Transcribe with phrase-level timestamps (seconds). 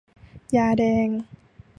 [0.55, 1.09] ยาแดง